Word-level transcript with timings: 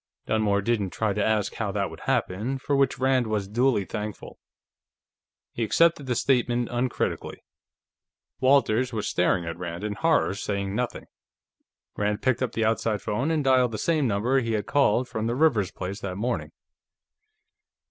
Dunmore 0.25 0.63
didn't 0.63 0.89
try 0.89 1.13
to 1.13 1.23
ask 1.23 1.53
how 1.53 1.71
that 1.73 1.91
would 1.91 1.99
happen, 2.07 2.57
for 2.57 2.75
which 2.75 2.97
Rand 2.97 3.27
was 3.27 3.47
duly 3.47 3.85
thankful; 3.85 4.39
he 5.51 5.63
accepted 5.63 6.07
the 6.07 6.15
statement 6.15 6.69
uncritically. 6.71 7.43
Walters 8.39 8.91
was 8.91 9.07
staring 9.07 9.45
at 9.45 9.59
Rand 9.59 9.83
in 9.83 9.93
horror, 9.93 10.33
saying 10.33 10.73
nothing. 10.73 11.05
Rand 11.95 12.23
picked 12.23 12.41
up 12.41 12.53
the 12.53 12.65
outside 12.65 13.03
phone 13.03 13.29
and 13.29 13.43
dialed 13.43 13.73
the 13.73 13.77
same 13.77 14.07
number 14.07 14.39
he 14.39 14.53
had 14.53 14.65
called 14.65 15.07
from 15.07 15.27
the 15.27 15.35
Rivers 15.35 15.69
place 15.69 15.99
that 15.99 16.15
morning. 16.17 16.51